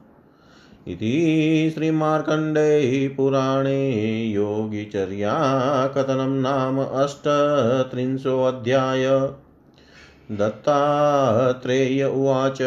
[0.88, 9.30] इति श्रीमार्कण्डेय पुराणे योगिचर्या कथनं नाम अष्टत्रिंशोऽध्याय।
[10.32, 12.62] दत्तात्रेय उवाच।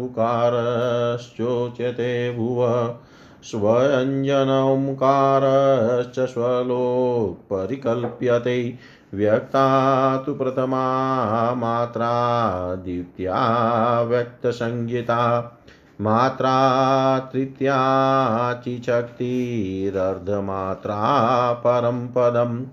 [0.05, 2.95] उकारश्चोच्यते भुव।
[3.43, 8.75] स्वञ्जनोङ्कारश्च स्वलोक् परिकल्प्यते
[9.15, 9.63] व्यक्ता
[10.17, 10.83] तु प्रथमा
[11.55, 12.11] मात्रा
[12.75, 13.39] द्वितीया
[14.03, 15.17] व्यक्तसंज्ञिता
[16.01, 16.53] मात्रा
[17.33, 17.79] तृतीया
[18.65, 19.23] चिशक्तिरर्धमात्रा
[21.65, 22.65] परं पदम्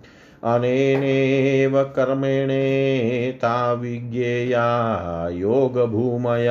[0.44, 4.68] अनेनेव कर्मेणेता विज्ञेया
[5.30, 6.50] योगभूमय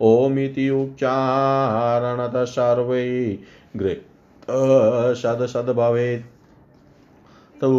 [0.00, 3.08] ओमिति उच्चारणतः सर्वै
[3.76, 3.94] गृ
[5.22, 6.31] सदसद्भवेत्
[7.62, 7.72] तु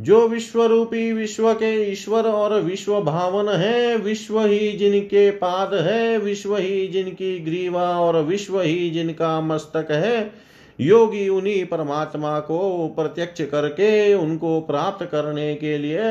[0.00, 6.18] जो विश्व रूपी विश्व के ईश्वर और विश्व भावन है, विश्व ही जिनके पाद है,
[6.18, 10.46] विश्व ही जिनकी ग्रीवा और विश्व ही जिनका मस्तक है
[10.80, 16.02] योगी उन्हीं परमात्मा को प्रत्यक्ष करके उनको प्राप्त करने के लिए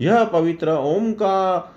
[0.00, 1.68] यह पवित्र ओम का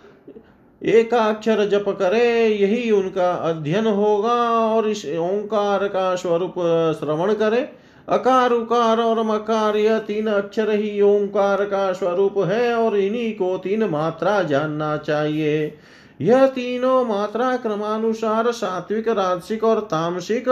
[0.82, 4.36] एकाक्षर जप करे, यही उनका अध्ययन होगा
[4.68, 6.54] और इस ओंकार का स्वरूप
[7.00, 7.70] श्रवण करे।
[8.10, 13.58] अकार, उकार और मकार, यह तीन अक्षर ही ओंकार का स्वरूप है और इन्हीं को
[13.58, 15.78] तीन मात्रा जानना चाहिए।
[16.22, 20.50] यह तीनों मात्रा क्रमानुसार सात्विक, राजसिक और तामसिक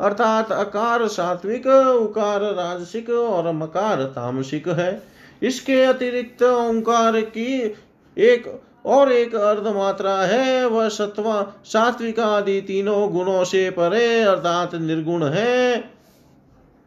[0.00, 1.66] अर्थात अकार सात्विक
[2.02, 5.02] उकार राजसिक और मकार तामसिक है।
[5.42, 7.76] इसके अतिरिक्त ओंकार की
[8.16, 8.46] एक
[8.86, 15.24] और एक अर्ध मात्रा है वह सत्वा सात्विक आदि तीनों गुणों से परे अर्थात निर्गुण
[15.24, 15.78] है।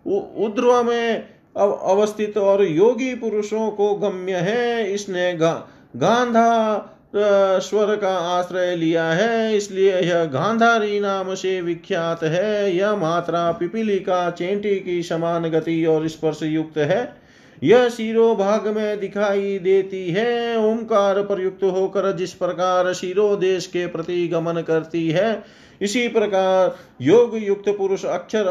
[0.05, 5.53] उद्रव में अवस्थित और योगी पुरुषों को गम्य है। इसने गा,
[5.95, 6.75] गांधा
[7.13, 13.97] स्वर का आश्रय लिया है, इसलिए यह गांधारी नाम से विख्यात है। यह मात्रा पिपीली
[13.99, 17.21] का चेंटी की समान गति और स्पर्श युक्त है।
[17.61, 23.85] यह शिरो भाग में दिखाई देती है, ओंकार प्रयुक्त होकर जिस प्रकार शिरो देश के
[23.87, 25.43] प्रति गमन करती है,
[25.81, 28.47] इसी प्रकार योग युक्त पुरुष अक्षर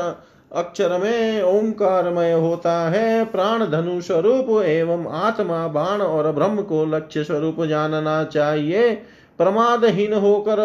[0.52, 7.24] अक्षर में ओंकारमय होता है, प्राण धनु स्वरूप एवं आत्मा बाण और ब्रह्म को लक्ष्य
[7.24, 8.92] स्वरूप जानना चाहिए।
[9.38, 10.56] प्रमादहीन होकर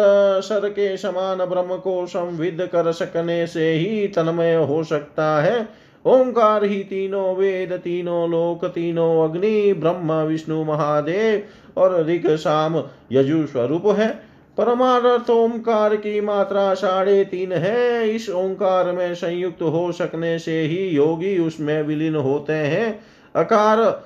[0.44, 5.68] सर के समान ब्रह्म को संविद कर सकने से ही तन्मय हो सकता है।
[6.06, 11.42] ओंकार ही तीनों वेद, तीनों लोक, तीनों अग्नि, ब्रह्म, विष्णु, महादेव
[11.80, 18.92] और ऋग शाम यजु स्वरूप है। परमार्थ ओंकार की मात्रा साढ़े तीन है। इस ओंकार
[18.92, 23.00] में संयुक्त हो सकने से ही योगी उसमें विलीन होते हैं।
[23.36, 24.04] अकार,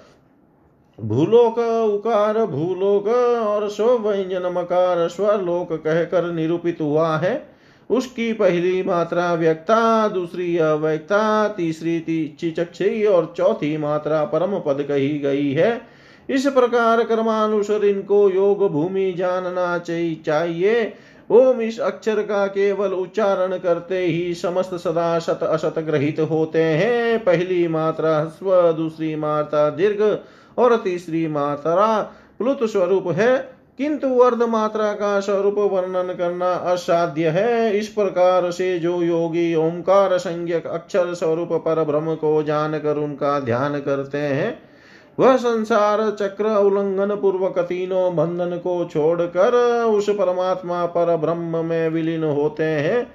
[1.00, 1.58] भूलोक,
[1.94, 3.08] उकार, भूलोक
[3.46, 7.48] और स्व व्यंजन मकार स्वलोक कहकर निरूपित हुआ है।
[7.90, 15.52] उसकी पहली मात्रा व्यक्ता, दूसरी अव्यक्ता, तीसरी चिचक्षी और चौथी मात्रा परम पद कही गई
[15.52, 15.99] है।
[16.30, 20.92] इस प्रकार कर्मानुसार इनको योग भूमि जानना चाहिए।
[21.30, 27.24] ओम इस अक्षर का केवल उच्चारण करते ही समस्त सदा शत असत ग्रहित होते हैं।
[27.24, 30.18] पहली मात्रा स्व, दूसरी मात्रा दीर्घ
[30.58, 32.00] और तीसरी मात्रा
[32.38, 38.78] प्लुत स्वरूप है। किंतु अर्ध मात्रा का स्वरूप वर्णन करना असाध्य है। इस प्रकार से
[38.78, 44.69] जो योगी ओंकार संज्ञक अक्षर स्वरूप पर ब्रह्म को जानकर उनका ध्यान करते हैं
[45.18, 49.54] वह संसार चक्र उल्लंघन पूर्वक तीनों बंधन को छोड़कर
[49.84, 53.06] उस परमात्मा पर ब्रह्म में विलीन होते हैं।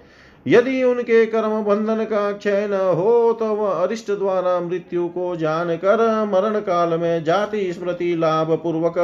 [0.45, 6.03] यदि उनके कर्म बंधन का क्षय न हो तो वह अरिष्ट द्वारा मृत्यु को जानकर
[6.25, 8.99] मरण काल में जाति स्मृति लाभ पूर्वक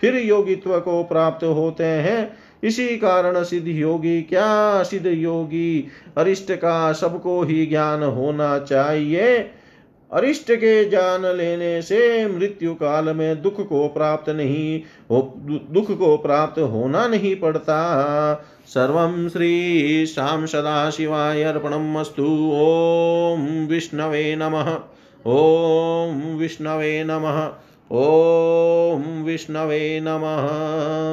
[0.00, 2.30] फिर योगित्व को प्राप्त होते हैं।
[2.62, 9.38] इसी कारण सिद्ध योगी, क्या सिद्ध योगी अरिष्ट का सबको ही ज्ञान होना चाहिए?
[10.12, 15.34] अरिष्ट के जान लेने से मृत्यु काल में दुख को प्राप्त नहीं हो,
[15.70, 17.78] दुख को प्राप्त होना नहीं पड़ता।
[18.66, 24.80] सर्व श्री शाम सदा शिवाय अर्पणमस्तु। ओम विष्णवे नमः।
[25.26, 27.52] ओम विष्णवे नमः।
[27.96, 30.48] ओम विष्णवे नमः।